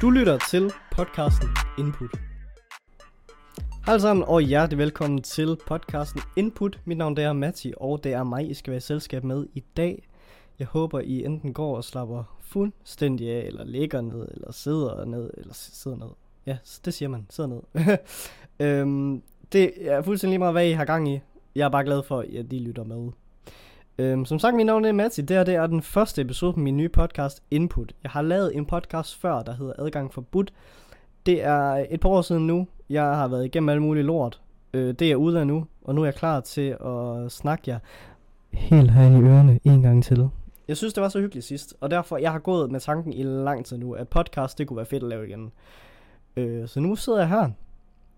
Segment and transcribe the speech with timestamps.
[0.00, 2.10] Du lytter til podcasten Input.
[3.86, 6.80] Hej sammen, og hjertelig velkommen til podcasten Input.
[6.84, 9.46] Mit navn det er Matti, og det er mig, I skal være i selskab med
[9.54, 10.08] i dag.
[10.58, 15.30] Jeg håber, I enten går og slapper fuldstændig af, eller ligger ned, eller sidder ned,
[15.36, 16.10] eller sidder ned.
[16.46, 17.98] Ja, det siger man, sidder ned.
[18.66, 19.22] øhm,
[19.52, 21.20] det er fuldstændig lige meget, hvad I har gang i.
[21.54, 23.10] Jeg er bare glad for, at I lytter med.
[24.00, 25.22] Øhm, som sagt, mit navn er Matti.
[25.22, 27.92] Det her det er den første episode på min nye podcast Input.
[28.02, 30.52] Jeg har lavet en podcast før, der hedder Adgang forbudt.
[31.26, 32.66] Det er et par år siden nu.
[32.90, 34.40] Jeg har været igennem alle mulige lort.
[34.74, 37.78] Øh, det er ude af nu, og nu er jeg klar til at snakke jer
[38.52, 40.28] helt her i ørerne en gang til.
[40.68, 43.22] Jeg synes, det var så hyggeligt sidst, og derfor jeg har gået med tanken i
[43.22, 45.52] lang tid nu, at podcast det kunne være fedt at lave igen.
[46.36, 47.50] Øh, så nu sidder jeg her,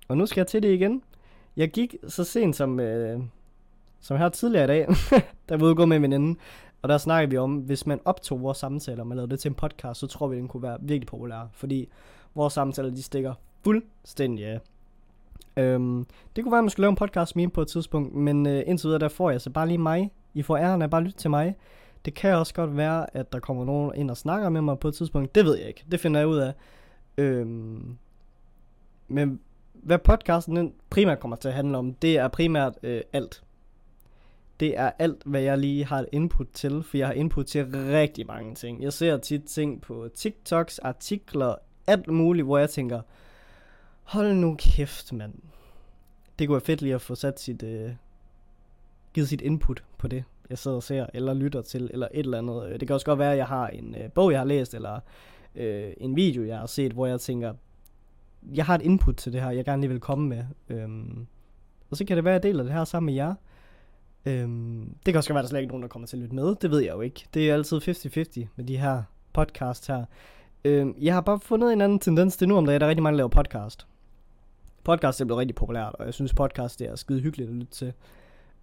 [0.09, 1.03] og nu skal jeg til det igen.
[1.57, 3.21] Jeg gik så sent som, øh,
[4.03, 4.87] som her tidligere i dag,
[5.49, 6.39] der var ude med en veninde,
[6.83, 9.49] og der snakkede vi om, hvis man optog vores samtaler, og man lavede det til
[9.49, 11.89] en podcast, så tror vi, den kunne være virkelig populær, fordi
[12.35, 14.61] vores samtaler, de stikker fuldstændig af.
[15.57, 18.47] Øhm, det kunne være, at man skulle lave en podcast med på et tidspunkt, men
[18.47, 20.13] øh, indtil videre, der får jeg så bare lige mig.
[20.35, 21.57] I får æren af bare lytte til mig.
[22.05, 24.89] Det kan også godt være, at der kommer nogen ind og snakker med mig på
[24.89, 25.35] et tidspunkt.
[25.35, 25.85] Det ved jeg ikke.
[25.91, 26.53] Det finder jeg ud af.
[27.19, 27.97] Øhm,
[29.09, 29.41] men
[29.73, 33.43] hvad podcasten primært kommer til at handle om, det er primært øh, alt.
[34.63, 38.27] Det er alt, hvad jeg lige har input til, for jeg har input til rigtig
[38.27, 38.83] mange ting.
[38.83, 41.55] Jeg ser tit ting på TikToks, artikler,
[41.87, 43.01] alt muligt, hvor jeg tænker,
[44.03, 45.35] hold nu kæft, mand.
[46.39, 47.91] Det kunne være fedt lige at få sat sit, øh,
[49.15, 52.39] givet sit input på det, jeg sidder og ser, eller lytter til, eller et eller
[52.39, 52.67] andet.
[52.67, 54.75] Øh, det kan også godt være, at jeg har en øh, bog, jeg har læst,
[54.75, 55.01] eller
[55.55, 57.55] øh, en video, jeg har set, hvor jeg tænker,
[58.55, 60.45] jeg har et input til det her, jeg gerne lige vil komme med.
[60.69, 61.27] Øhm,
[61.91, 63.35] og så kan det være, at jeg deler det her sammen med jer.
[64.27, 66.23] Øhm, det kan også være, at der slet ikke er nogen, der kommer til at
[66.23, 66.55] lytte med.
[66.55, 67.27] Det ved jeg jo ikke.
[67.35, 70.05] Det er altid 50-50 med de her podcast her.
[70.65, 73.03] Øhm, jeg har bare fundet en anden tendens til nu om dagen, der er rigtig
[73.03, 73.87] mange, der laver podcast.
[74.85, 77.73] Podcast er blevet rigtig populært, og jeg synes podcast det er skide hyggeligt at lytte
[77.73, 77.93] til.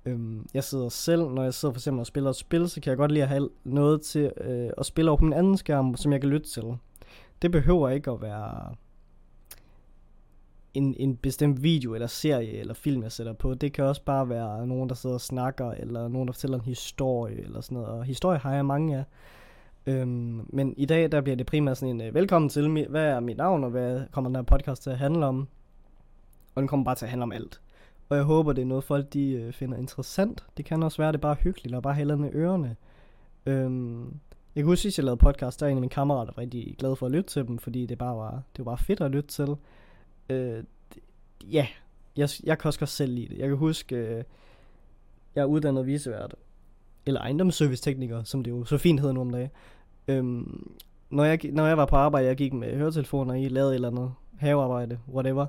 [0.06, 2.90] Øhm, jeg sidder selv, når jeg sidder for eksempel og spiller et spil, så kan
[2.90, 5.96] jeg godt lide at have noget til øh, at spille over på min anden skærm,
[5.96, 6.64] som jeg kan lytte til.
[7.42, 8.76] Det behøver ikke at være
[10.74, 13.54] en, en bestemt video eller serie eller film, jeg sætter på.
[13.54, 16.66] Det kan også bare være nogen, der sidder og snakker, eller nogen, der fortæller en
[16.66, 17.90] historie eller sådan noget.
[17.90, 19.04] Og historie har jeg mange af.
[19.86, 23.20] Øhm, men i dag, der bliver det primært sådan en, øh, velkommen til, hvad er
[23.20, 25.48] mit navn, og hvad kommer den her podcast til at handle om?
[26.56, 27.62] Og den kommer bare til at handle om alt.
[28.10, 30.46] Og jeg håber, det er noget, folk de øh, finder interessant.
[30.58, 32.76] Det kan også være, det er bare hyggeligt, og bare hælder med ørerne.
[33.46, 34.20] Øhm,
[34.56, 36.96] jeg kan huske, at jeg lavede podcast, der er en af mine kammerater rigtig glad
[36.96, 39.30] for at lytte til dem, fordi det bare var, det var bare fedt at lytte
[39.30, 39.56] til.
[40.30, 40.64] Øh,
[41.52, 41.68] ja,
[42.18, 43.38] jeg, jeg kan også godt selv lide det.
[43.38, 44.24] Jeg kan huske, øh,
[45.36, 46.36] jeg er uddannet visevært,
[47.06, 49.50] eller ejendomsservice-tekniker, som det jo så fint hedder nu om dagen.
[50.08, 50.72] Øhm,
[51.10, 53.88] når, jeg, når jeg var på arbejde, jeg gik med høretelefoner i, lavede et eller
[53.88, 55.46] andet havearbejde, whatever,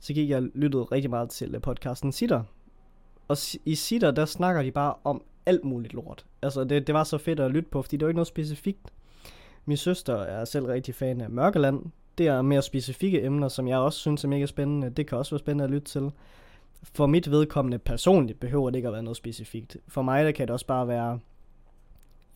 [0.00, 2.42] så gik jeg og lyttede rigtig meget til øh, podcasten Sitter.
[3.28, 6.26] Og i Sitter, der snakker de bare om alt muligt lort.
[6.42, 8.92] Altså, det, det var så fedt at lytte på, fordi det var ikke noget specifikt.
[9.64, 11.84] Min søster er selv rigtig fan af Mørkeland.
[12.18, 14.90] Det er mere specifikke emner, som jeg også synes er mega spændende.
[14.90, 16.10] Det kan også være spændende at lytte til.
[16.82, 19.76] For mit vedkommende personligt behøver det ikke at være noget specifikt.
[19.88, 21.18] For mig der kan det også bare være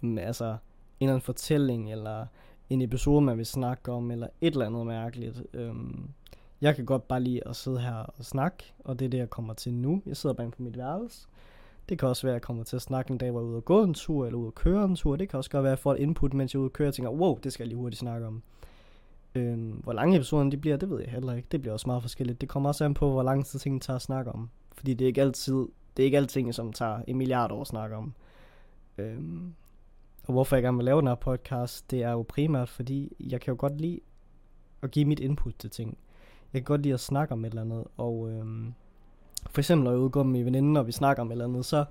[0.01, 0.57] mm, altså, en
[1.01, 2.27] eller anden fortælling, eller
[2.71, 5.43] en episode, man vil snakke om, eller et eller andet mærkeligt.
[5.55, 6.11] Øhm,
[6.61, 9.31] jeg kan godt bare lide at sidde her og snakke, og det er det, jeg
[9.31, 10.03] kommer til nu.
[10.07, 11.29] Jeg sidder bare på mit værelse.
[11.89, 13.49] Det kan også være, at jeg kommer til at snakke en dag, hvor jeg er
[13.49, 15.17] ude og gå en tur, eller ude og køre en tur.
[15.17, 16.73] Det kan også godt være, at jeg får et input, mens jeg er ude og
[16.73, 18.43] køre, og tænker, wow, det skal jeg lige hurtigt snakke om.
[19.35, 21.49] Øhm, hvor lange episoderne de bliver, det ved jeg heller ikke.
[21.53, 22.41] Det bliver også meget forskelligt.
[22.41, 24.51] Det kommer også an på, hvor lang tid tingene tager at snakke om.
[24.73, 25.67] Fordi det er ikke altid,
[25.97, 28.15] det er ikke alting, som tager en milliard år at snakke om.
[28.99, 29.55] Øhm,
[30.27, 33.41] og hvorfor jeg gerne vil lave den her podcast, det er jo primært, fordi jeg
[33.41, 34.01] kan jo godt lide
[34.83, 35.99] at give mit input til ting.
[36.53, 38.75] Jeg kan godt lide at snakke om et eller andet, og øhm,
[39.51, 41.65] for eksempel når jeg udgår med min veninder, og vi snakker om et eller andet,
[41.65, 41.85] så,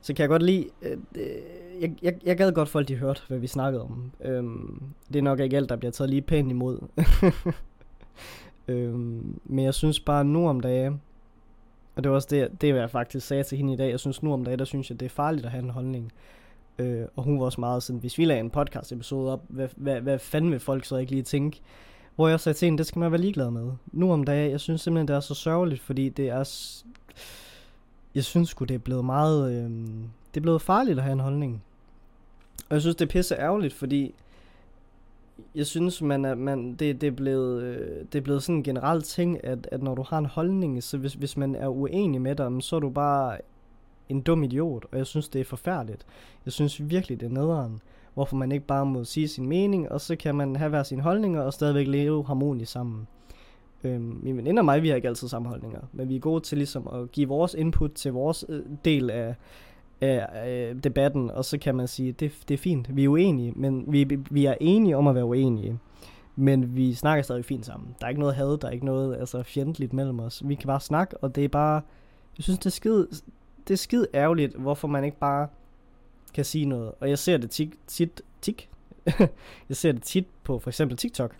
[0.00, 1.26] så kan jeg godt lide, øh, øh,
[1.80, 4.12] jeg, jeg, jeg gad godt folk, de hørte, hvad vi snakkede om.
[4.20, 6.78] Øhm, det er nok ikke alt, der bliver taget lige pænt imod.
[8.68, 11.00] øhm, men jeg synes bare nu om dagen,
[11.96, 14.22] og det var også det, det jeg faktisk sagde til hende i dag, jeg synes
[14.22, 16.12] nu om dagen, der synes jeg, det er farligt at have en holdning.
[16.78, 19.68] Øh, og hun var også meget sådan, hvis vi lagde en podcast episode op, hvad,
[19.76, 21.60] hvad, hvad fanden vil folk så ikke lige tænke?
[22.16, 23.72] Hvor jeg sagde til hende, det skal man være ligeglad med.
[23.92, 26.44] Nu om dagen, jeg synes simpelthen, det er så sørgeligt, fordi det er...
[28.14, 29.52] Jeg synes sgu, det er blevet meget...
[29.52, 29.70] Øh,
[30.34, 31.62] det er blevet farligt at have en holdning.
[32.68, 34.14] Og jeg synes, det er pisse ærgerligt, fordi
[35.54, 38.62] jeg synes, man er, man, det, det, er blevet, øh, det er blevet sådan en
[38.62, 42.20] generel ting, at, at når du har en holdning, så hvis, hvis man er uenig
[42.20, 43.38] med dig, så er du bare
[44.08, 46.06] en dum idiot, og jeg synes, det er forfærdeligt.
[46.44, 47.80] Jeg synes virkelig, det er nederen.
[48.14, 51.02] hvorfor man ikke bare må sige sin mening, og så kan man have hver sine
[51.02, 53.06] holdninger og stadigvæk leve harmonisk sammen.
[53.84, 56.40] Øhm, min veninde og mig, vi har ikke altid samme holdninger, men vi er gode
[56.40, 59.34] til ligesom at give vores input til vores øh, del af,
[60.00, 63.52] af, øh, debatten, og så kan man sige, det, det er fint, vi er uenige,
[63.56, 65.78] men vi, vi er enige om at være uenige.
[66.36, 67.94] Men vi snakker stadig fint sammen.
[68.00, 70.42] Der er ikke noget had, der er ikke noget altså, fjendtligt mellem os.
[70.44, 71.82] Vi kan bare snakke, og det er bare...
[72.36, 73.08] Jeg synes, det er skide,
[73.68, 75.48] det er skide ærgerligt, hvorfor man ikke bare
[76.34, 76.92] kan sige noget.
[77.00, 77.74] Og jeg ser det tit...
[77.86, 78.68] tit, tit
[79.68, 81.34] jeg ser det tit på for eksempel TikTok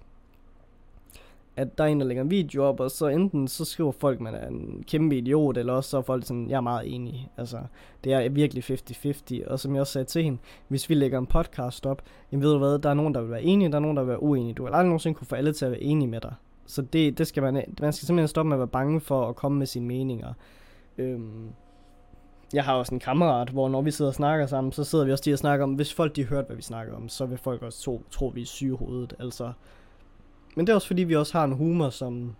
[1.58, 4.16] at der er en, der lægger en video op, og så enten så skriver folk,
[4.16, 6.94] at man er en kæmpe idiot, eller også så er folk sådan, jeg er meget
[6.94, 7.31] enig.
[7.37, 7.58] Altså,
[8.05, 9.50] det er virkelig 50-50.
[9.50, 10.38] Og som jeg også sagde til hende,
[10.69, 12.02] hvis vi lægger en podcast op,
[12.32, 14.02] jamen ved du hvad, der er nogen, der vil være enige, der er nogen, der
[14.02, 14.55] vil være uenige.
[14.55, 16.34] Du vil aldrig nogensinde kunne få alle til at være enige med dig.
[16.66, 19.37] Så det, det skal man, man skal simpelthen stoppe med at være bange for at
[19.37, 20.32] komme med sine meninger.
[20.99, 21.49] Øhm,
[22.52, 25.12] jeg har også en kammerat, hvor når vi sidder og snakker sammen, så sidder vi
[25.12, 27.38] også lige og snakker om, hvis folk de hørt, hvad vi snakker om, så vil
[27.38, 29.14] folk også tro, tro vi er syge hovedet.
[29.19, 29.52] Altså,
[30.58, 32.37] men det er også fordi, vi også har en humor, som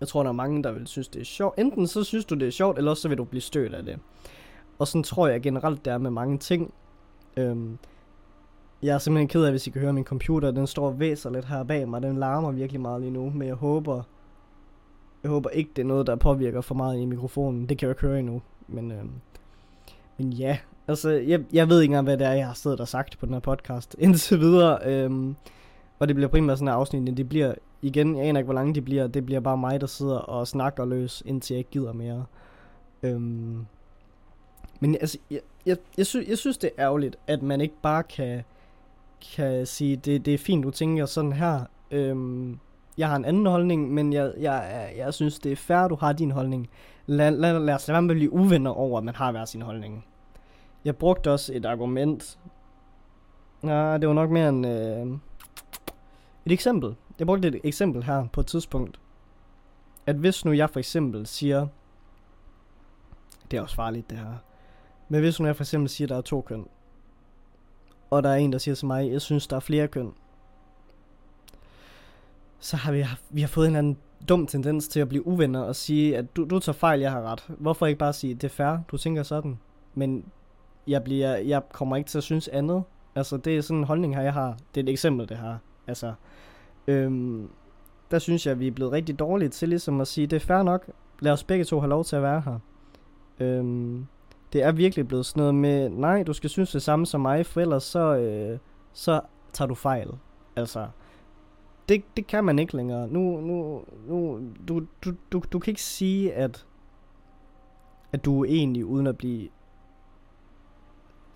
[0.00, 1.58] jeg tror, der er mange, der vil synes, det er sjovt.
[1.58, 3.84] Enten så synes du, det er sjovt, eller også så vil du blive stødt af
[3.84, 3.98] det.
[4.78, 6.74] Og sådan tror jeg generelt, det er med mange ting.
[7.36, 7.78] Øhm,
[8.82, 10.50] jeg er simpelthen ked af, hvis I kan høre min computer.
[10.50, 12.02] Den står og væser lidt her bag mig.
[12.02, 13.30] Den larmer virkelig meget lige nu.
[13.30, 14.02] Men jeg håber,
[15.22, 17.68] jeg håber ikke, det er noget, der påvirker for meget i mikrofonen.
[17.68, 18.42] Det kan jeg ikke høre endnu.
[18.68, 19.10] Men, øhm,
[20.18, 22.88] men ja, altså, jeg, jeg ved ikke engang, hvad det er, jeg har siddet og
[22.88, 24.78] sagt på den her podcast indtil videre.
[24.86, 25.36] Øhm,
[25.98, 28.74] og det bliver primært sådan en afsnit, det bliver, igen, jeg aner ikke, hvor lange
[28.74, 31.92] de bliver, det bliver bare mig, der sidder og snakker løs, indtil jeg ikke gider
[31.92, 32.24] mere.
[33.02, 33.66] Øhm,
[34.80, 38.02] men altså, jeg, jeg, jeg, sy- jeg synes, det er ærgerligt, at man ikke bare
[38.02, 38.42] kan,
[39.36, 41.60] kan sige, det, det er fint, du tænker sådan her.
[41.90, 42.58] Øhm,
[42.98, 46.12] jeg har en anden holdning, men jeg, jeg, jeg synes, det er fair, du har
[46.12, 46.68] din holdning.
[47.06, 49.44] Lad, lad, lad os lade være med at blive uvenner over, at man har hver
[49.44, 50.04] sin holdning.
[50.84, 52.38] Jeg brugte også et argument.
[53.62, 54.64] Nej, det var nok mere en...
[54.64, 55.06] Øh,
[56.46, 56.94] et eksempel.
[57.18, 59.00] Jeg brugte et eksempel her på et tidspunkt.
[60.06, 61.66] At hvis nu jeg for eksempel siger...
[63.50, 64.34] Det er også farligt det her.
[65.08, 66.66] Men hvis nu jeg for eksempel siger, at der er to køn.
[68.10, 70.12] Og der er en, der siger til mig, jeg synes, der er flere køn.
[72.58, 73.98] Så har vi, vi har fået en anden
[74.28, 77.22] dum tendens til at blive uvenner og sige, at du, du tager fejl, jeg har
[77.22, 77.44] ret.
[77.48, 79.58] Hvorfor ikke bare sige, det er fair, du tænker sådan.
[79.94, 80.24] Men
[80.86, 82.82] jeg, bliver, jeg kommer ikke til at synes andet.
[83.14, 84.56] Altså, det er sådan en holdning her, jeg har.
[84.74, 85.56] Det er et eksempel, det her.
[85.86, 86.14] Altså,
[86.86, 87.48] øhm,
[88.10, 90.40] der synes jeg, at vi er blevet rigtig dårlige til ligesom at sige, det er
[90.40, 90.90] fair nok,
[91.20, 92.58] lad os begge to have lov til at være her.
[93.40, 94.06] Øhm,
[94.52, 97.46] det er virkelig blevet sådan noget med, nej, du skal synes det samme som mig,
[97.46, 98.58] for ellers så, øh,
[98.92, 99.20] så
[99.52, 100.10] tager du fejl.
[100.56, 100.86] Altså,
[101.88, 103.08] det, det kan man ikke længere.
[103.08, 106.66] Nu, nu, nu, du, du, du, du kan ikke sige, at,
[108.12, 109.48] at du er egentlig uden at blive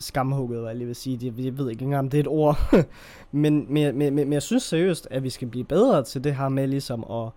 [0.01, 1.19] skamhugget, hvad jeg lige vil sige.
[1.23, 2.59] Jeg, jeg ved ikke engang, om det er et ord.
[3.33, 6.49] men, men, men, men, jeg synes seriøst, at vi skal blive bedre til det her
[6.49, 7.29] med ligesom at,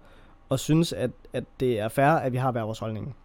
[0.52, 3.16] at synes, at, at det er fair, at vi har hver vores holdning.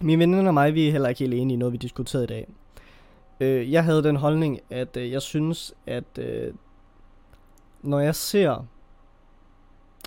[0.00, 2.26] Mine venner og mig, vi er heller ikke helt enige i noget, vi diskuterede i
[2.26, 2.48] dag.
[3.40, 6.54] Øh, jeg havde den holdning, at øh, jeg synes, at øh,
[7.82, 8.66] når jeg ser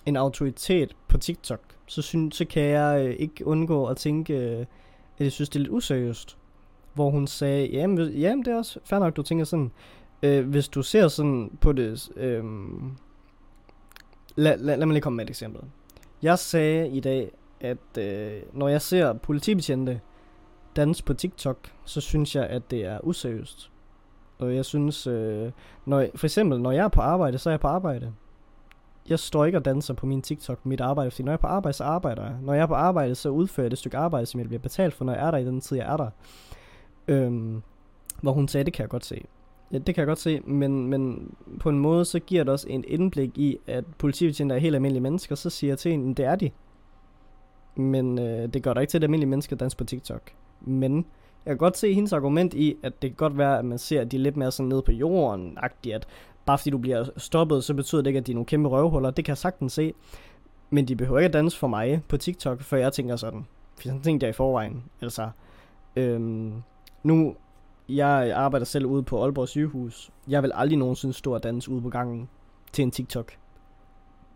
[0.05, 4.59] en autoritet på TikTok, så, synes, så kan jeg øh, ikke undgå at tænke, øh,
[5.17, 6.37] at jeg synes, det er lidt useriøst
[6.97, 9.71] hvor hun sagde, jamen, jamen det er også fair nok, du tænker sådan,
[10.23, 12.43] øh, hvis du ser sådan på det, øh,
[14.35, 15.61] lad, lad, lad mig lige komme med et eksempel.
[16.21, 17.31] Jeg sagde i dag,
[17.61, 19.99] at øh, når jeg ser politibetjente
[20.75, 23.71] danse på TikTok, så synes jeg, at det er useriøst.
[24.39, 25.51] Og jeg synes, øh,
[25.85, 28.13] når, for eksempel, når jeg er på arbejde, så er jeg på arbejde.
[29.09, 31.47] Jeg står ikke og danser på min TikTok mit arbejde, fordi når jeg er på
[31.47, 32.35] arbejde, så arbejder jeg.
[32.41, 34.93] Når jeg er på arbejde, så udfører jeg det stykke arbejde, som jeg bliver betalt
[34.93, 36.09] for, når jeg er der i den tid, jeg er der.
[37.07, 37.61] Øhm,
[38.21, 39.21] hvor hun sagde, det kan jeg godt se.
[39.71, 42.67] Ja, det kan jeg godt se, men, men på en måde, så giver det også
[42.69, 46.25] en indblik i, at politibetjente er helt almindelige mennesker, så siger jeg til hende, det
[46.25, 46.51] er de.
[47.75, 50.21] Men øh, det gør der ikke til, at almindelige mennesker danser på TikTok.
[50.61, 50.95] Men
[51.45, 54.01] jeg kan godt se hendes argument i, at det kan godt være, at man ser,
[54.01, 56.07] at de er lidt mere sådan nede på jorden, agtigt, at
[56.45, 59.11] bare fordi du bliver stoppet, så betyder det ikke, at de er nogle kæmpe røvhuller.
[59.11, 59.93] Det kan jeg sagtens se.
[60.69, 63.45] Men de behøver ikke at danse for mig på TikTok, for jeg tænker sådan.
[63.75, 64.83] For sådan tænkte jeg i forvejen.
[65.01, 65.29] Altså,
[65.95, 66.53] øhm,
[67.07, 67.35] nu,
[67.89, 70.11] jeg arbejder selv ude på Aalborg sygehus.
[70.27, 72.29] Jeg vil aldrig nogensinde stå og danse ude på gangen
[72.71, 73.31] til en TikTok.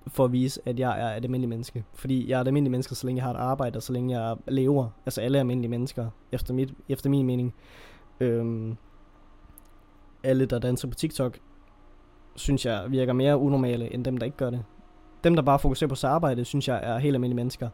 [0.08, 1.84] For at vise, at jeg er et almindeligt menneske.
[1.94, 4.20] Fordi jeg er et almindeligt menneske, så længe jeg har et arbejde, og så længe
[4.20, 4.90] jeg lever.
[5.06, 7.54] Altså alle er almindelige mennesker, efter, mit, efter min mening.
[8.20, 8.78] Øhm,
[10.24, 11.40] alle, der danser på TikTok,
[12.36, 14.64] synes jeg virker mere unormale, end dem, der ikke gør det.
[15.24, 17.70] Dem, der bare fokuserer på sit arbejde, synes jeg er helt almindelige mennesker.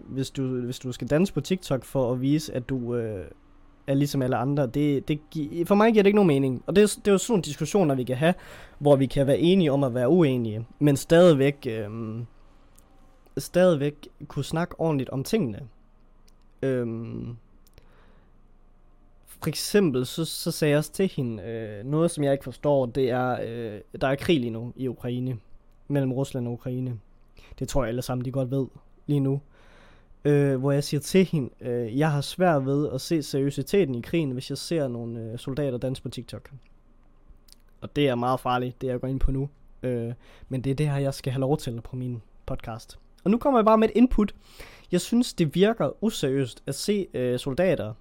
[0.00, 3.26] Hvis du, hvis du skal danse på TikTok for at vise, at du øh,
[3.86, 5.20] er ligesom alle andre, det, det,
[5.68, 6.62] for mig giver det ikke nogen mening.
[6.66, 8.34] Og det, er, det er jo sådan nogle diskussioner, vi kan have,
[8.78, 12.26] hvor vi kan være enige om at være uenige, men stadigvæk, øhm,
[13.38, 15.60] stadigvæk kunne snakke ordentligt om tingene.
[16.62, 17.36] Øhm,
[19.26, 22.86] for eksempel, så, så sagde jeg også til hende, øh, noget som jeg ikke forstår,
[22.86, 25.38] det er, øh, der er krig lige nu i Ukraine,
[25.88, 26.98] mellem Rusland og Ukraine.
[27.58, 28.66] Det tror jeg alle sammen, de godt ved
[29.06, 29.40] lige nu
[30.26, 34.00] øh, hvor jeg siger til hende, øh, jeg har svært ved at se seriøsiteten i
[34.00, 36.50] krigen, hvis jeg ser nogle øh, soldater danse på TikTok.
[37.80, 39.48] Og det er meget farligt, det jeg går ind på nu.
[39.82, 40.12] Øh,
[40.48, 42.98] men det er det her, jeg skal have lov til på min podcast.
[43.24, 44.34] Og nu kommer jeg bare med et input.
[44.92, 47.94] Jeg synes, det virker useriøst at se øh, soldater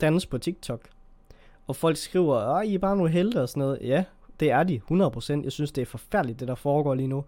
[0.00, 0.80] danse på TikTok.
[1.66, 3.78] Og folk skriver, at I er bare nogle helte og sådan noget.
[3.82, 4.04] Ja,
[4.40, 5.44] det er de, 100%.
[5.44, 7.24] Jeg synes, det er forfærdeligt, det der foregår lige nu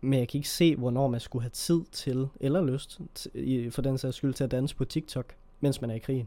[0.00, 3.82] men jeg kan ikke se, hvornår man skulle have tid til, eller lyst, til, for
[3.82, 6.26] den sags skyld, til at danse på TikTok, mens man er i krig.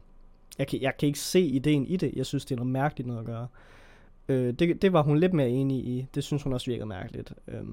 [0.57, 2.13] Jeg kan, jeg kan ikke se ideen i det.
[2.15, 3.47] Jeg synes, det er noget mærkeligt noget at gøre.
[4.27, 6.07] Øh, det, det var hun lidt mere enig i.
[6.15, 7.33] Det synes hun også virkede mærkeligt.
[7.47, 7.63] Øh,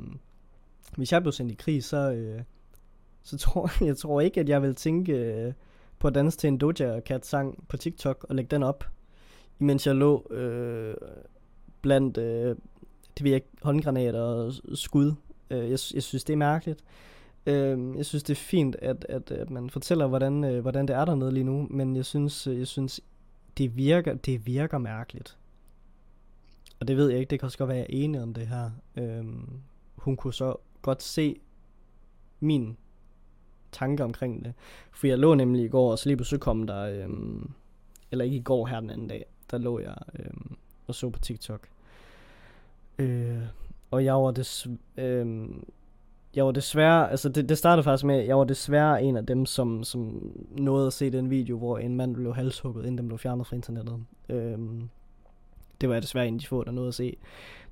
[0.96, 2.42] hvis jeg blev sendt i krig, så, øh,
[3.22, 5.52] så tror jeg tror ikke, at jeg vil tænke øh,
[5.98, 8.84] på at danse til en Doja Cat sang på TikTok og lægge den op,
[9.60, 10.94] imens jeg lå øh,
[11.82, 12.56] blandt øh,
[13.18, 15.14] det ved jeg, håndgranater og skud
[15.50, 16.84] Øh, jeg, jeg synes, det er mærkeligt.
[17.46, 20.96] Øh, jeg synes, det er fint, at, at, at man fortæller, hvordan, øh, hvordan det
[20.96, 23.00] er dernede lige nu, men jeg synes, øh, jeg synes
[23.58, 25.36] det, virker, det virker mærkeligt.
[26.80, 28.46] Og det ved jeg ikke, det kan også godt være, jeg er enig om det
[28.46, 28.70] her.
[28.96, 29.24] Øh,
[29.96, 31.40] hun kunne så godt se
[32.40, 32.76] min
[33.72, 34.54] tanke omkring det.
[34.92, 37.50] For jeg lå nemlig i går, og så lige pludselig kom der, øhm,
[38.10, 41.18] eller ikke i går her den anden dag, der lå jeg øhm, og så på
[41.18, 41.68] TikTok.
[42.98, 43.42] Øh,
[43.90, 45.48] og jeg var des, øh,
[46.34, 49.46] jeg var desværre, altså det, det startede faktisk med, jeg var desværre en af dem,
[49.46, 53.18] som, som nåede at se den video, hvor en mand blev halshugget, inden den blev
[53.18, 54.04] fjernet fra internettet.
[54.28, 54.58] Øh,
[55.80, 57.16] det var jeg desværre en af de få, der nåede at se.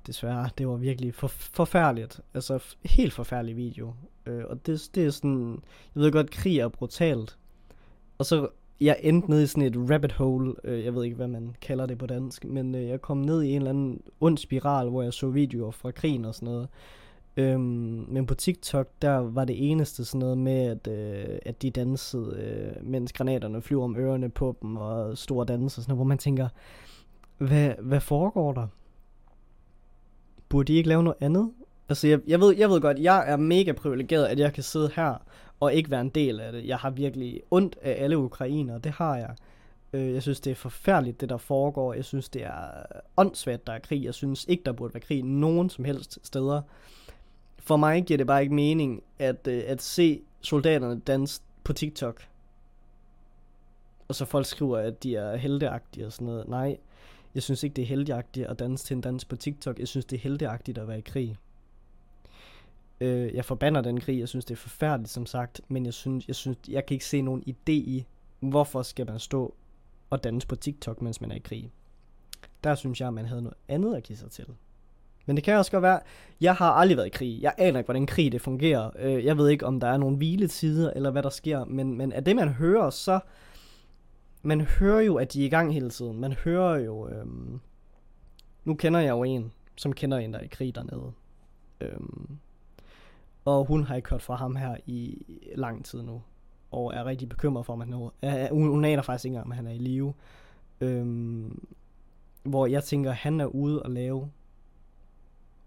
[0.07, 2.21] Desværre, det var virkelig for, forfærdeligt.
[2.33, 3.93] Altså, helt forfærdelig video.
[4.25, 5.61] Øh, og det, det er sådan,
[5.95, 7.37] jeg ved godt, krig er brutalt.
[8.17, 8.47] Og så
[8.81, 11.85] jeg endte ned i sådan et rabbit hole, øh, jeg ved ikke, hvad man kalder
[11.85, 15.01] det på dansk, men øh, jeg kom ned i en eller anden ond spiral, hvor
[15.01, 16.67] jeg så videoer fra krigen og sådan noget.
[17.37, 21.69] Øhm, men på TikTok, der var det eneste sådan noget med, at, øh, at de
[21.69, 26.05] dansede, øh, mens granaterne flyver om ørerne på dem, og store danser, sådan noget, hvor
[26.05, 26.47] man tænker,
[27.37, 28.67] hvad, hvad foregår der?
[30.49, 31.51] Burde de ikke lave noget andet?
[31.89, 34.91] Altså, jeg, jeg, ved, jeg ved godt, jeg er mega privilegeret, at jeg kan sidde
[34.95, 35.23] her
[35.59, 36.65] og ikke være en del af det.
[36.65, 39.35] Jeg har virkelig ondt af alle ukrainere, det har jeg.
[39.93, 41.93] Øh, jeg synes, det er forfærdeligt, det der foregår.
[41.93, 42.83] Jeg synes, det er
[43.17, 44.03] åndssvagt, der er krig.
[44.03, 46.61] Jeg synes ikke, der burde være krig nogen som helst steder.
[47.57, 52.27] For mig giver det bare ikke mening at, øh, at se soldaterne danse på TikTok.
[54.07, 56.47] Og så folk skriver, at de er heldeagtige og sådan noget.
[56.47, 56.77] Nej,
[57.35, 59.79] jeg synes ikke, det er helteagtigt at danse til en dans på TikTok.
[59.79, 61.37] Jeg synes, det er helteagtigt at være i krig.
[63.01, 66.27] Øh, jeg forbander den krig, jeg synes det er forfærdeligt som sagt, men jeg synes,
[66.27, 68.05] jeg synes, jeg kan ikke se nogen idé i,
[68.39, 69.53] hvorfor skal man stå
[70.09, 71.71] og danse på TikTok, mens man er i krig.
[72.63, 74.45] Der synes jeg, at man havde noget andet at give sig til.
[75.25, 75.99] Men det kan også godt være,
[76.41, 77.41] jeg har aldrig været i krig.
[77.41, 78.91] Jeg aner ikke, hvordan krig det fungerer.
[78.99, 81.65] Øh, jeg ved ikke, om der er nogle hviletider, eller hvad der sker.
[81.65, 83.19] Men, men af det, man hører, så...
[84.41, 86.19] Man hører jo, at de er i gang hele tiden.
[86.19, 87.09] Man hører jo...
[87.09, 87.59] Øhm,
[88.65, 91.11] nu kender jeg jo en, som kender en, der er i krig dernede.
[91.81, 92.37] Øhm,
[93.49, 95.23] og hun har ikke hørt fra ham her i
[95.55, 96.21] lang tid nu.
[96.71, 99.51] Og er rigtig bekymret for, om han er, hun, hun aner faktisk ikke engang, om
[99.51, 100.13] han er i live.
[100.81, 101.67] Øhm,
[102.43, 104.29] hvor jeg tænker, han er ude og lave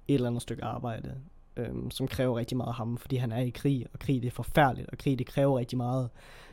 [0.08, 1.14] et eller andet stykke arbejde,
[1.56, 4.28] øhm, som kræver rigtig meget af ham, fordi han er i krig, og krig det
[4.28, 6.10] er forfærdeligt, og krig det kræver rigtig meget.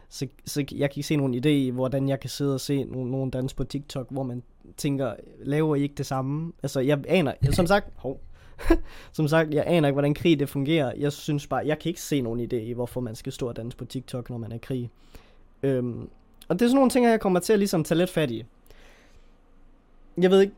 [0.10, 2.84] Så, så jeg kan ikke se nogen idé i, hvordan jeg kan sidde og se
[2.84, 4.44] nogen, nogen dans på TikTok, hvor man
[4.78, 6.54] tænker, laver I ikke det samme?
[6.64, 8.22] Altså, jeg aner, som sagt, hov,
[9.12, 10.94] Som sagt, jeg aner ikke, hvordan krig det fungerer.
[10.98, 13.56] Jeg synes bare, jeg kan ikke se nogen idé i, hvorfor man skal stå og
[13.56, 14.90] danse på TikTok, når man er i krig.
[15.64, 16.10] Øhm,
[16.48, 18.46] og det er sådan nogle ting, jeg kommer til at ligesom tage lidt fat i.
[20.22, 20.54] Jeg ved ikke,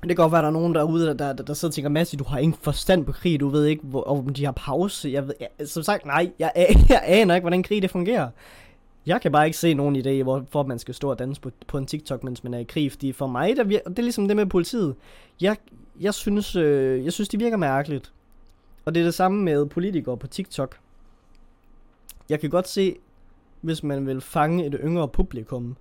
[0.00, 1.74] det kan godt være, at der er nogen derude, der, der, der, der sidder og
[1.74, 4.52] tænker, Mads, du har ingen forstand på krig, du ved ikke, hvor, om de har
[4.52, 5.10] pause.
[5.12, 6.52] Jeg ved, jeg, som sagt, nej, jeg,
[6.88, 8.30] jeg aner ikke, hvordan krig det fungerer.
[9.06, 11.78] Jeg kan bare ikke se nogen idé, hvorfor man skal stå og danse på, på
[11.78, 12.92] en TikTok, mens man er i krig.
[12.92, 14.94] Fordi for mig, der vir- det er ligesom det med politiet.
[15.40, 15.56] Jeg,
[16.00, 18.12] jeg, synes, øh, jeg synes, det virker mærkeligt.
[18.84, 20.78] Og det er det samme med politikere på TikTok.
[22.28, 22.96] Jeg kan godt se,
[23.60, 25.76] hvis man vil fange et yngre publikum.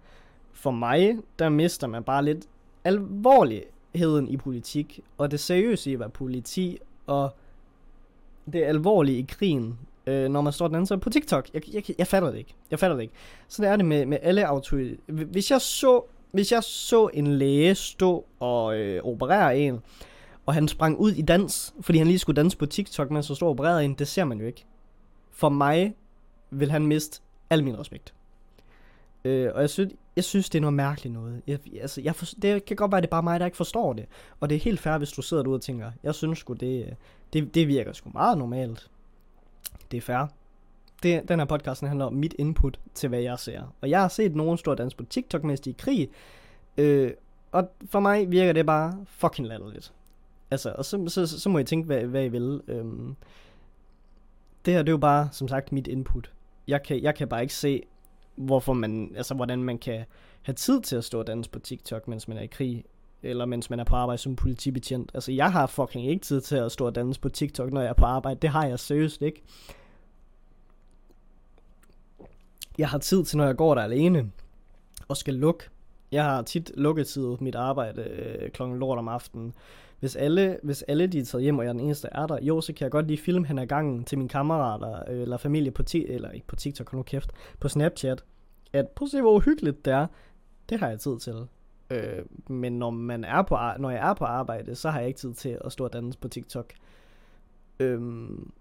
[0.54, 2.46] For mig, der mister man bare lidt
[2.84, 7.36] alvorligheden i politik, og det seriøse i at være politi, og
[8.54, 11.50] det alvorlige i krigen øh, når man står den anden side på TikTok.
[11.54, 12.56] Jeg, jeg, jeg fatter det ikke.
[12.72, 13.14] Jeg fatter det ikke.
[13.48, 15.02] Så det er det med, med alle autoriteter.
[15.08, 16.04] Hvis jeg så
[16.38, 19.80] hvis jeg så en læge stå og øh, operere en,
[20.46, 23.36] og han sprang ud i dans, fordi han lige skulle danse på TikTok, mens han
[23.36, 24.66] stod og opererede en, det ser man jo ikke.
[25.32, 25.96] For mig
[26.50, 28.14] vil han miste al min respekt.
[29.26, 31.42] Øh, og jeg synes, jeg synes, det er noget mærkeligt noget.
[31.48, 33.58] Jeg, altså, jeg for, det kan godt være, at det er bare mig, der ikke
[33.58, 34.06] forstår det.
[34.40, 36.86] Og det er helt fair, hvis du sidder derude og tænker, jeg synes sgu, det,
[36.86, 36.92] øh,
[37.34, 38.90] det, det virker sgu meget normalt.
[39.92, 40.28] Det er fair.
[41.04, 43.76] Det, den her podcast handler om mit input til, hvad jeg ser.
[43.82, 46.10] Og jeg har set nogen stå dans på TikTok, mens de er i krig.
[46.78, 47.12] Øh,
[47.52, 49.94] og for mig virker det bare fucking latterligt.
[50.52, 52.62] Altså, og så, så, så, så må I tænke, hvad, hvad I vil.
[52.68, 53.16] Øhm,
[54.66, 56.32] det her, det er jo bare, som sagt, mit input.
[56.68, 57.84] Jeg kan, jeg kan bare ikke se,
[58.36, 60.06] hvorfor man, altså, hvordan man kan
[60.42, 62.86] have tid til at stå og danse på TikTok, mens man er i krig,
[63.24, 65.12] eller mens man er på arbejde som politibetjent.
[65.14, 67.90] Altså, jeg har fucking ikke tid til at stå og danse på TikTok, når jeg
[67.90, 68.40] er på arbejde.
[68.40, 69.44] Det har jeg seriøst ikke.
[72.78, 74.32] Jeg har tid til, når jeg går der alene
[75.08, 75.64] og skal lukke.
[76.12, 79.54] Jeg har tit lukketid mit arbejde øh, klokken lort om aftenen.
[80.00, 82.28] Hvis alle, hvis alle de er taget hjem, og jeg er den eneste, der er
[82.28, 85.22] der, jo, så kan jeg godt lige filme hen ad gangen til mine kammerater, øh,
[85.22, 88.24] eller familie på, ti- eller ikke på TikTok, nu kæft, på Snapchat,
[88.74, 90.08] at prøv at se, hvor uhyggeligt det er.
[90.70, 91.48] Det har jeg tid til.
[91.90, 95.20] Øh, men når, man er på, når jeg er på arbejde, så har jeg ikke
[95.20, 96.74] tid til at stå og danse på TikTok.
[97.80, 98.52] Øhm,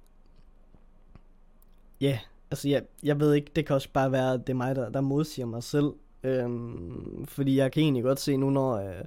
[2.01, 2.19] ja, yeah,
[2.51, 4.89] altså jeg, jeg ved ikke, det kan også bare være, at det er mig, der,
[4.89, 5.93] der modsiger mig selv.
[6.23, 8.77] Øhm, fordi jeg kan egentlig godt se nu, når...
[8.77, 9.05] Øh,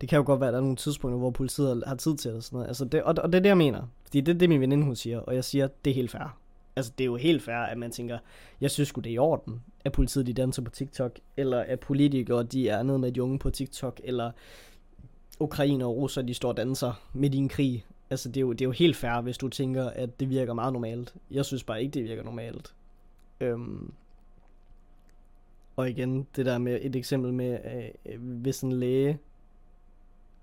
[0.00, 2.30] det kan jo godt være, at der er nogle tidspunkter, hvor politiet har tid til
[2.30, 2.68] det og sådan noget.
[2.68, 3.82] Altså det, og, og det er det, jeg mener.
[4.04, 6.38] Fordi det er det, min veninde hun siger, og jeg siger, det er helt fair.
[6.76, 8.18] Altså det er jo helt fair, at man tænker,
[8.60, 11.80] jeg synes sgu det er i orden, at politiet de danser på TikTok, eller at
[11.80, 14.30] politikere de er nede med de unge på TikTok, eller
[15.40, 17.86] ukrainer og russer de står og danser midt i en krig.
[18.10, 20.54] Altså det er, jo, det er jo helt fair, hvis du tænker, at det virker
[20.54, 21.14] meget normalt.
[21.30, 22.74] Jeg synes bare ikke, det virker normalt.
[23.40, 23.92] Øhm,
[25.76, 29.18] og igen, det der med et eksempel med, øh, øh, hvis en læge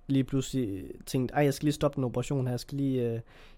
[0.08, 3.14] lige pludselig tænkte, ej, jeg skal lige stoppe den operation her, jeg skal lige, øh,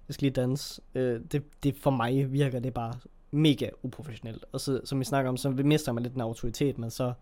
[0.07, 0.81] jeg skal lige danse.
[0.95, 2.93] Øh, det, det for mig virker det bare
[3.31, 4.45] mega uprofessionelt.
[4.51, 7.13] Og så, som vi snakker om, så mister man lidt den autoritet, man så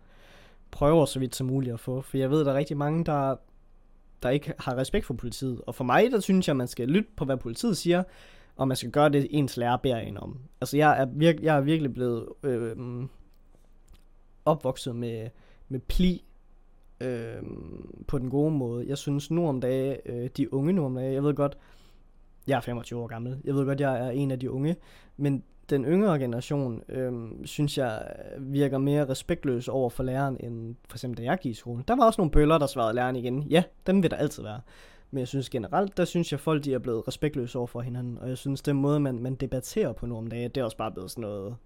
[0.70, 2.00] prøver så vidt som muligt at få.
[2.00, 3.36] For jeg ved, der er rigtig mange, der,
[4.22, 5.60] der ikke har respekt for politiet.
[5.66, 8.02] Og for mig, der synes jeg, man skal lytte på, hvad politiet siger,
[8.58, 10.38] og man skal gøre det, ens lærer beder en om.
[10.60, 12.76] Altså, jeg er, virke, jeg er virkelig blevet øh,
[14.44, 15.28] opvokset med,
[15.68, 16.24] med pli
[17.00, 17.42] øh,
[18.06, 18.88] på den gode måde.
[18.88, 21.58] Jeg synes nu om dagen, øh, de unge nu om dagen, jeg ved godt,
[22.46, 24.76] jeg er 25 år gammel, jeg ved godt, jeg er en af de unge,
[25.16, 27.12] men den yngre generation, øh,
[27.44, 28.02] synes jeg,
[28.38, 31.84] virker mere respektløs over for læreren, end for eksempel da jeg gik i skolen.
[31.88, 33.42] Der var også nogle bøller, der svarede læreren igen.
[33.42, 34.60] Ja, dem vil der altid være.
[35.10, 38.18] Men jeg synes generelt, der synes jeg, folk de er blevet respektløse over for hinanden.
[38.18, 40.76] Og jeg synes, den måde, man, man debatterer på nu om dagen, det er også
[40.76, 41.56] bare blevet sådan noget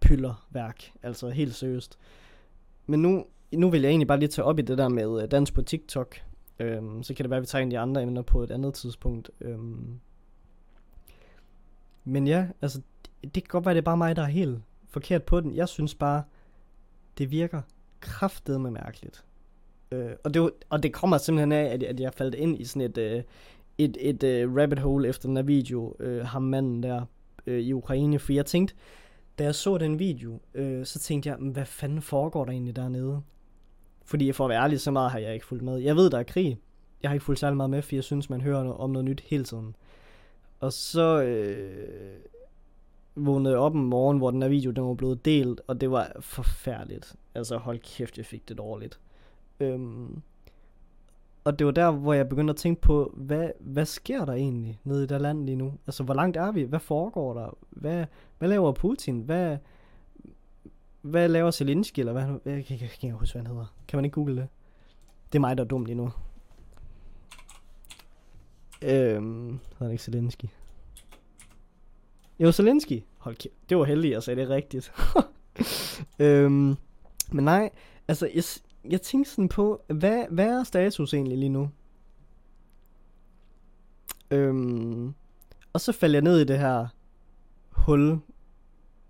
[0.00, 0.92] pyllerværk.
[1.02, 1.98] Altså helt seriøst.
[2.86, 5.30] Men nu, nu vil jeg egentlig bare lige tage op i det der med øh,
[5.30, 6.16] dans på TikTok.
[6.58, 9.30] Øhm, så kan det være, at vi tager de andre emner på et andet tidspunkt.
[9.40, 10.00] Øhm.
[12.04, 14.58] Men ja, altså, det, det kan godt være, det er bare mig, der er helt
[14.88, 15.54] forkert på den.
[15.54, 16.22] Jeg synes bare,
[17.18, 17.62] det virker
[18.00, 19.24] kraftedeme mærkeligt.
[19.92, 22.82] Øh, og, det, og det kommer simpelthen af, at, at jeg faldt ind i sådan
[22.82, 23.22] et, øh,
[23.78, 27.04] et, et øh, rabbit hole efter den her video, øh, ham manden der
[27.46, 28.18] øh, i Ukraine.
[28.18, 28.74] For jeg tænkte,
[29.38, 33.22] da jeg så den video, øh, så tænkte jeg, hvad fanden foregår der egentlig dernede?
[34.04, 35.78] Fordi for at være ærlig, så meget har jeg ikke fulgt med.
[35.78, 36.58] Jeg ved, der er krig.
[37.02, 39.22] Jeg har ikke fulgt særlig meget med, for jeg synes, man hører om noget nyt
[39.26, 39.76] hele tiden.
[40.60, 42.16] Og så øh,
[43.14, 45.90] vågnede jeg op en morgen, hvor den her video den var blevet delt, og det
[45.90, 47.14] var forfærdeligt.
[47.34, 49.00] Altså hold kæft, jeg fik det dårligt.
[49.60, 50.22] Øhm,
[51.44, 54.80] og det var der, hvor jeg begyndte at tænke på, hvad, hvad sker der egentlig
[54.84, 55.72] nede i det land lige nu?
[55.86, 56.62] Altså, hvor langt er vi?
[56.62, 57.56] Hvad foregår der?
[57.70, 58.04] Hvad,
[58.38, 59.20] hvad laver Putin?
[59.20, 59.56] Hvad,
[61.00, 63.74] hvad laver Zelensky, eller hvad, jeg kan, ikke huske, hvad han hedder.
[63.88, 64.48] Kan man ikke google det?
[65.32, 66.12] Det er mig, der er dum lige nu.
[68.82, 70.44] Øhm, hedder han ikke Zelensky?
[72.40, 73.02] Jo, Zelensky.
[73.18, 74.92] Hold kæft, det var heldigt, at sagde det rigtigt.
[76.18, 76.76] øhm,
[77.32, 77.70] men nej,
[78.08, 78.44] altså, jeg,
[78.90, 81.70] jeg tænkte sådan på, hvad, hvad er status egentlig lige nu?
[84.30, 85.14] Øhm,
[85.72, 86.86] og så faldt jeg ned i det her
[87.70, 88.18] hul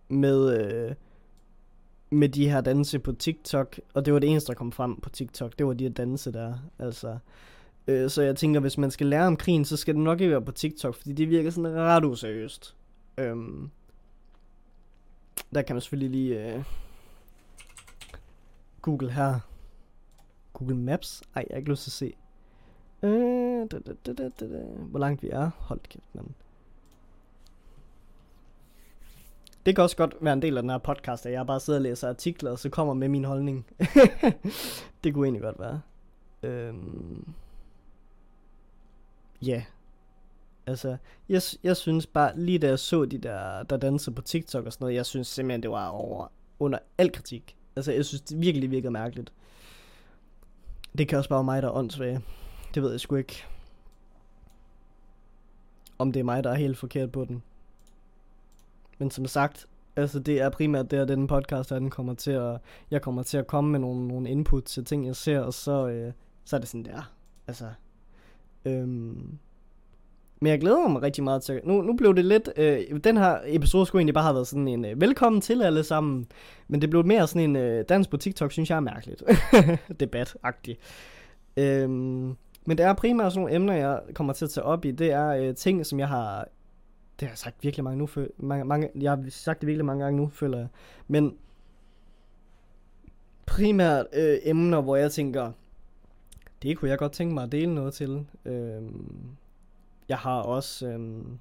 [0.08, 0.94] med, øh,
[2.10, 5.10] med de her danse på TikTok, og det var det eneste, der kom frem på
[5.10, 7.18] TikTok, det var de her danse der, altså.
[7.86, 10.30] Øh, så jeg tænker, hvis man skal lære om krigen, så skal det nok ikke
[10.30, 12.76] være på TikTok, fordi det virker sådan ret useriøst.
[13.18, 13.70] Øhm,
[15.54, 16.64] der kan man selvfølgelig lige øh,
[18.82, 19.40] Google her.
[20.52, 21.22] Google Maps.
[21.34, 22.14] Ej, jeg har ikke lyst til at se.
[23.02, 24.62] Øh, da, da, da, da, da.
[24.64, 25.50] Hvor langt vi er.
[25.58, 26.26] Hold kæft, mand.
[29.66, 31.78] Det kan også godt være en del af den her podcast, at jeg bare sidder
[31.78, 33.66] og læser artikler, og så kommer med min holdning.
[35.04, 35.80] det kunne egentlig godt være.
[36.42, 37.34] Øhm.
[39.42, 39.50] Ja.
[39.50, 39.62] Yeah.
[40.66, 40.96] Altså,
[41.28, 44.72] jeg, jeg synes bare, lige da jeg så de der, der dansede på TikTok og
[44.72, 47.56] sådan noget, jeg synes simpelthen, det var over under al kritik.
[47.76, 49.32] Altså, jeg synes, det virkelig virkede mærkeligt.
[50.98, 52.20] Det kan også bare være mig, der er åndssvag.
[52.74, 53.44] Det ved jeg sgu ikke.
[55.98, 57.42] Om det er mig, der er helt forkert på den.
[58.98, 62.30] Men som sagt, altså det er primært det, at den podcast her, den kommer til
[62.30, 65.54] at, jeg kommer til at komme med nogle, nogle input til ting, jeg ser, og
[65.54, 66.12] så, øh,
[66.44, 67.12] så er det sådan der.
[67.46, 67.72] Altså,
[68.64, 69.38] øhm,
[70.42, 71.60] men jeg glæder mig rigtig meget til...
[71.64, 72.50] Nu, nu blev det lidt...
[72.56, 75.84] Øh, den her episode skulle egentlig bare have været sådan en øh, velkommen til alle
[75.84, 76.26] sammen.
[76.68, 79.22] Men det blev mere sådan en øh, dans på TikTok, synes jeg er mærkeligt.
[80.02, 80.78] Debat-agtigt.
[81.56, 84.90] Øhm, men det er primært sådan nogle emner, jeg kommer til at tage op i.
[84.90, 86.48] Det er øh, ting, som jeg har...
[87.20, 88.08] Det har jeg sagt virkelig mange nu.
[88.36, 90.68] Mange, mange, jeg har sagt det virkelig mange gange nu, føler jeg.
[91.08, 91.36] Men
[93.46, 95.52] primært øh, emner, hvor jeg tænker,
[96.62, 98.26] det kunne jeg godt tænke mig at dele noget til.
[98.44, 99.36] Øhm,
[100.12, 101.38] jeg har også øhm,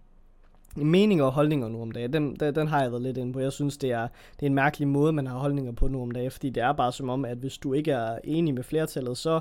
[0.75, 2.13] meninger og holdninger nu om dagen.
[2.13, 3.39] Den, den, den har jeg været lidt inde på.
[3.39, 6.11] Jeg synes, det er, det er en mærkelig måde, man har holdninger på nu om
[6.11, 6.31] dagen.
[6.31, 9.39] Fordi det er bare som om, at hvis du ikke er enig med flertallet, så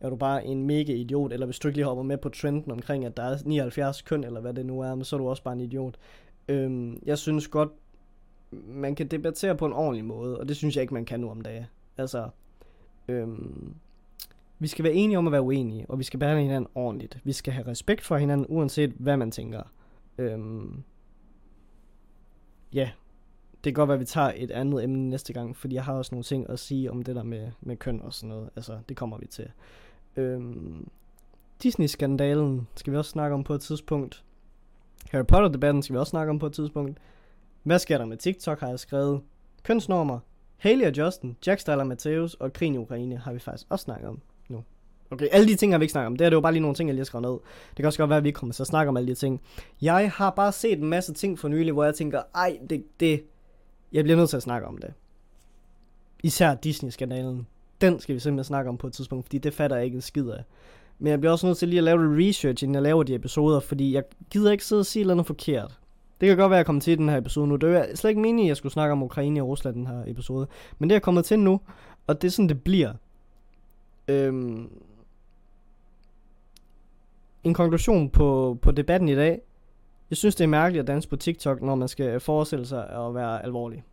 [0.00, 1.32] er du bare en mega idiot.
[1.32, 4.24] Eller hvis du ikke lige hopper med på trenden omkring, at der er 79 køn,
[4.24, 5.94] eller hvad det nu er, så er du også bare en idiot.
[6.48, 7.70] Øhm, jeg synes godt,
[8.68, 11.30] man kan debattere på en ordentlig måde, og det synes jeg ikke, man kan nu
[11.30, 11.64] om dagen.
[11.98, 12.28] Altså,
[13.08, 13.74] øhm,
[14.60, 17.18] vi skal være enige om at være uenige, og vi skal behandle hinanden ordentligt.
[17.24, 19.62] Vi skal have respekt for hinanden, uanset hvad man tænker.
[20.18, 20.82] Øhm,
[22.72, 22.90] ja,
[23.52, 25.94] det kan godt være, at vi tager et andet emne næste gang, fordi jeg har
[25.94, 28.50] også nogle ting at sige om det der med, med køn og sådan noget.
[28.56, 29.50] Altså, det kommer vi til.
[30.16, 30.88] Øhm,
[31.62, 34.24] Disney-skandalen skal vi også snakke om på et tidspunkt.
[35.10, 36.98] Harry Potter-debatten skal vi også snakke om på et tidspunkt.
[37.62, 39.20] Hvad sker der med TikTok, har jeg skrevet.
[39.62, 40.18] Kønsnormer,
[40.56, 44.08] Haley og Justin, Jack Styler Mateus og krigen i Ukraine har vi faktisk også snakket
[44.08, 44.20] om.
[45.10, 46.16] Okay, alle de ting har vi ikke snakket om.
[46.16, 47.38] Det er det jo bare lige nogle ting, jeg lige har skrevet ned.
[47.70, 49.14] Det kan også godt være, at vi ikke kommer til at snakke om alle de
[49.14, 49.40] ting.
[49.82, 53.24] Jeg har bare set en masse ting for nylig, hvor jeg tænker, ej, det, det,
[53.92, 54.92] jeg bliver nødt til at snakke om det.
[56.22, 57.46] Især Disney-skandalen.
[57.80, 60.00] Den skal vi simpelthen snakke om på et tidspunkt, fordi det fatter jeg ikke en
[60.00, 60.44] skid af.
[60.98, 63.14] Men jeg bliver også nødt til lige at lave lidt research, inden jeg laver de
[63.14, 65.78] episoder, fordi jeg gider ikke sidde og sige noget forkert.
[66.20, 67.56] Det kan godt være, at jeg kommer til den her episode nu.
[67.56, 70.04] Det er slet ikke meningen, at jeg skulle snakke om Ukraine og Rusland den her
[70.06, 70.46] episode.
[70.78, 71.60] Men det er jeg kommet til nu,
[72.06, 72.92] og det er sådan, det bliver.
[74.08, 74.70] Øhm,
[77.44, 79.40] en konklusion på, på debatten i dag.
[80.10, 83.14] Jeg synes, det er mærkeligt at danse på TikTok, når man skal forestille sig at
[83.14, 83.84] være alvorlig.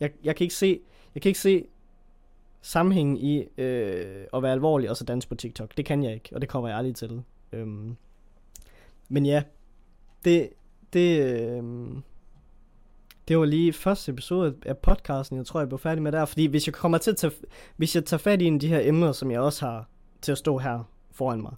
[0.00, 0.80] Jeg, jeg, kan, ikke se,
[1.14, 1.64] jeg kan ikke se
[2.62, 5.76] sammenhængen i øh, at være alvorlig og så danse på TikTok.
[5.76, 7.22] Det kan jeg ikke, og det kommer jeg aldrig til.
[7.52, 7.96] Øhm,
[9.08, 9.42] men ja,
[10.24, 10.48] det,
[10.92, 11.62] det, øh,
[13.28, 16.24] det var lige første episode af podcasten, jeg tror, jeg blev færdig med der.
[16.24, 17.32] Fordi hvis jeg kommer til at tage,
[17.76, 19.88] hvis jeg tager fat i en af de her emner, som jeg også har
[20.20, 21.52] til at stå her foran mig,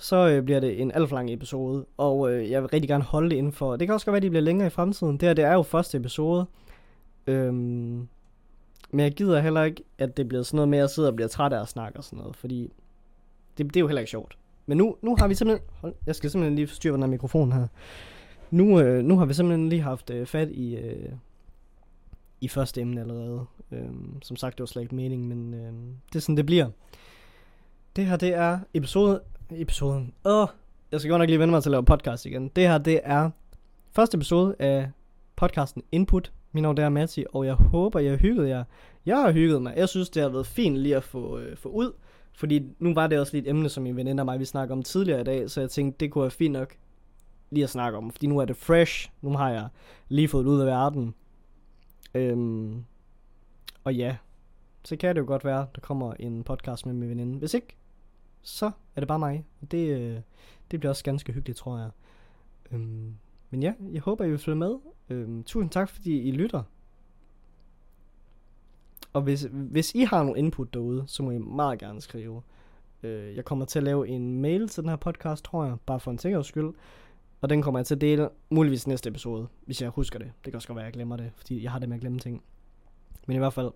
[0.00, 3.04] så øh, bliver det en alt for lang episode, og øh, jeg vil rigtig gerne
[3.04, 3.76] holde det inden for.
[3.76, 5.16] Det kan også godt være, at de bliver længere i fremtiden.
[5.16, 6.46] Det her, det er jo første episode.
[7.26, 8.08] Øhm,
[8.90, 11.16] men jeg gider heller ikke, at det bliver sådan noget med, at jeg sidder og
[11.16, 12.72] bliver træt af at snakke og sådan noget, fordi
[13.58, 14.38] det, det er jo heller ikke sjovt.
[14.66, 15.68] Men nu, nu har vi simpelthen...
[15.80, 17.66] Hold, jeg skal simpelthen lige forstyrre den her mikrofon her.
[18.50, 21.12] Nu, øh, nu har vi simpelthen lige haft øh, fat i, øh,
[22.40, 23.44] i første emne allerede.
[23.72, 25.72] Øhm, som sagt, det var slet ikke meningen, men øh,
[26.08, 26.70] det er sådan, det bliver.
[27.96, 29.20] Det her, det er episode
[29.56, 30.14] episoden.
[30.24, 30.46] Åh,
[30.92, 32.48] jeg skal godt nok lige vende mig til at lave podcast igen.
[32.48, 33.30] Det her, det er
[33.92, 34.90] første episode af
[35.36, 36.32] podcasten Input.
[36.52, 38.64] Min navn er Matti, og jeg håber, jeg har hygget jer.
[39.06, 39.74] Jeg har hygget mig.
[39.76, 41.92] Jeg synes, det har været fint lige at få, øh, få ud.
[42.32, 44.72] Fordi nu var det også lige et emne, som min veninde og mig, vi snakkede
[44.72, 45.50] om tidligere i dag.
[45.50, 46.76] Så jeg tænkte, det kunne være fint nok
[47.50, 48.10] lige at snakke om.
[48.10, 49.10] Fordi nu er det fresh.
[49.22, 49.68] Nu har jeg
[50.08, 51.14] lige fået det ud af verden.
[52.14, 52.84] Øhm,
[53.84, 54.16] og ja,
[54.84, 57.38] så kan det jo godt være, der kommer en podcast med min veninde.
[57.38, 57.76] Hvis ikke,
[58.42, 59.46] så er det bare mig.
[59.70, 60.20] Det, øh,
[60.70, 61.90] det bliver også ganske hyggeligt, tror jeg.
[62.70, 63.14] Øhm,
[63.50, 64.78] men ja, jeg håber, I vil følge med.
[65.08, 66.62] Øhm, tusind tak, fordi I lytter.
[69.12, 72.42] Og hvis, hvis I har nogle input derude, så må I meget gerne skrive.
[73.02, 76.00] Øh, jeg kommer til at lave en mail til den her podcast, tror jeg, bare
[76.00, 76.74] for en sikkerheds skyld.
[77.40, 80.32] Og den kommer jeg til at dele muligvis næste episode, hvis jeg husker det.
[80.44, 82.00] Det kan også godt være, at jeg glemmer det, fordi jeg har det med at
[82.00, 82.42] glemme ting.
[83.26, 83.70] Men i hvert fald,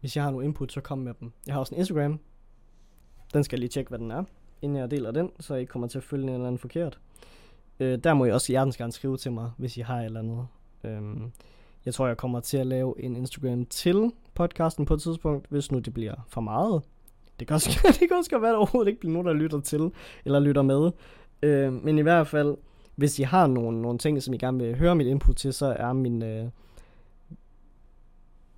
[0.00, 1.32] hvis jeg har nogle input, så kom med dem.
[1.46, 2.20] Jeg har også en Instagram,
[3.34, 4.24] den skal jeg lige tjekke, hvad den er,
[4.62, 6.98] inden jeg deler den, så I ikke kommer til at følge en eller anden forkert.
[7.80, 10.20] Øh, der må I også hjertens gerne skrive til mig, hvis I har et eller
[10.20, 10.46] andet.
[10.84, 11.30] Øh,
[11.84, 15.72] jeg tror, jeg kommer til at lave en Instagram til podcasten på et tidspunkt, hvis
[15.72, 16.82] nu det bliver for meget.
[17.40, 19.32] Det kan også, det kan også godt være, at der overhovedet ikke bliver nogen, der
[19.32, 19.90] lytter til,
[20.24, 20.90] eller lytter med.
[21.42, 22.56] Øh, men i hvert fald,
[22.96, 25.66] hvis I har nogle, nogle ting, som I gerne vil høre mit input til, så
[25.66, 26.48] er min, øh,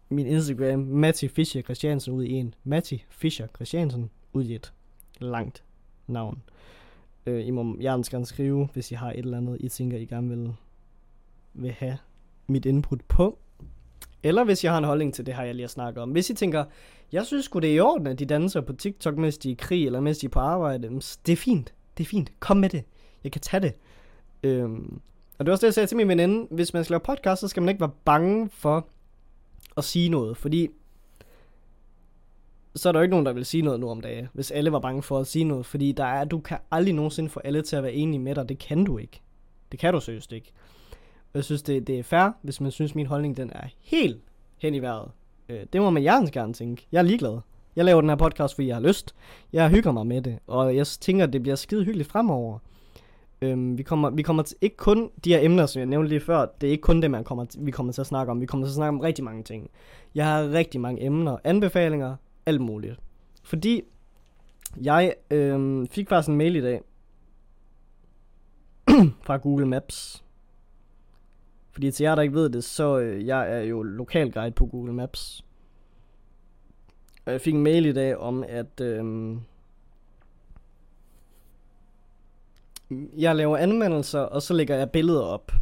[0.09, 2.55] min Instagram Matti Fischer Christiansen ud i en.
[2.65, 4.73] Matti Fischer Christiansen ud i et
[5.19, 5.65] langt
[6.07, 6.43] navn.
[7.27, 10.05] Øh, I må hjertens gerne skrive, hvis I har et eller andet, I tænker, I
[10.05, 10.53] gerne vil,
[11.55, 11.99] vil have
[12.47, 13.39] mit input på.
[14.23, 16.11] Eller hvis jeg har en holdning til det her, jeg lige har snakket om.
[16.11, 16.65] Hvis I tænker,
[17.13, 19.53] jeg synes sgu det er i orden, at de danser på TikTok, mens de er
[19.53, 21.01] i krig, eller mens de er på arbejde.
[21.27, 21.75] Det er fint.
[21.99, 22.33] Det er fint.
[22.41, 22.85] Kom med det.
[23.25, 23.75] Jeg kan tage det.
[24.43, 25.01] Øhm,
[25.39, 26.47] og det var også det, jeg sagde til min veninde.
[26.51, 28.89] Hvis man skal lave podcast, så skal man ikke være bange for
[29.77, 30.37] at sige noget.
[30.37, 30.69] Fordi
[32.77, 34.73] så er der jo ikke nogen, der vil sige noget nu om dagen, hvis alle
[34.73, 35.67] var bange for at sige noget.
[35.67, 38.49] Fordi der er, du kan aldrig nogensinde få alle til at være enige med dig.
[38.49, 39.21] Det kan du ikke.
[39.73, 40.53] Det kan du seriøst ikke.
[41.23, 44.21] Og jeg synes, det, det er fair, hvis man synes, min holdning den er helt
[44.59, 45.11] hen i vejret.
[45.49, 46.87] Øh, det må man hjertens gerne tænke.
[46.93, 47.39] Jeg er ligeglad.
[47.77, 49.15] Jeg laver den her podcast, fordi jeg har lyst.
[49.53, 52.59] Jeg hygger mig med det, og jeg tænker, at det bliver skide hyggeligt fremover.
[53.43, 56.21] Øhm, vi kommer, vi kommer til, ikke kun de her emner, som jeg nævnte lige
[56.21, 58.41] før, det er ikke kun det, man kommer til, vi kommer til at snakke om.
[58.41, 59.71] Vi kommer til at snakke om rigtig mange ting.
[60.15, 63.01] Jeg har rigtig mange emner, anbefalinger, alt muligt.
[63.43, 63.83] Fordi
[64.83, 66.83] jeg øh, fik faktisk en mail i dag
[69.27, 70.25] fra Google Maps.
[71.71, 74.93] Fordi til jer, der ikke ved det, så øh, jeg er jo lokalguide på Google
[74.93, 75.45] Maps.
[77.27, 79.37] Og jeg fik en mail i dag om, at øh,
[83.17, 85.53] jeg laver anmeldelser, og så lægger jeg billeder op.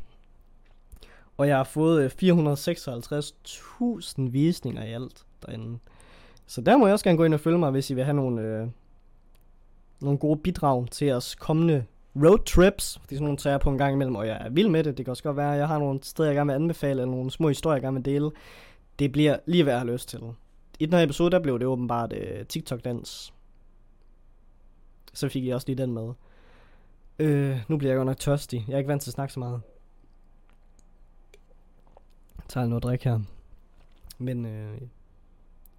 [1.37, 5.79] Og jeg har fået øh, 456.000 visninger i alt derinde.
[6.47, 8.17] Så der må jeg også gerne gå ind og følge mig, hvis I vil have
[8.17, 8.69] nogle, øh,
[10.01, 11.85] nogle gode bidrag til jeres kommende
[12.17, 13.01] roadtrips.
[13.03, 14.97] Det er sådan nogle tager på en gang imellem, og jeg er vild med det.
[14.97, 17.15] Det kan også godt være, at jeg har nogle steder, jeg gerne vil anbefale, eller
[17.15, 18.31] nogle små historier, jeg gerne vil dele.
[18.99, 20.21] Det bliver lige hvad jeg har lyst til.
[20.79, 23.35] I den her episode, der blev det åbenbart øh, TikTok-dans.
[25.13, 26.13] Så fik jeg også lige den med.
[27.19, 28.65] Øh, nu bliver jeg godt nok tørstig.
[28.69, 29.61] Jeg er ikke vant til at snakke så meget.
[32.39, 33.21] Jeg tager noget drik her.
[34.19, 34.81] Men øh,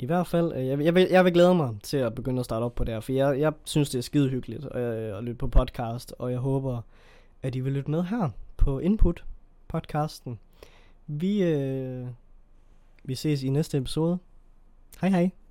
[0.04, 2.46] i hvert fald, øh, jeg, jeg, vil, jeg vil glæde mig til at begynde at
[2.46, 5.24] starte op på det her, for jeg, jeg synes, det er skide hyggeligt øh, at
[5.24, 6.82] lytte på podcast, og jeg håber,
[7.42, 9.24] at I vil lytte med her på Input
[9.68, 10.40] podcasten.
[11.08, 12.08] Vi, øh,
[13.04, 14.18] vi ses i næste episode.
[15.02, 15.43] Hej hej.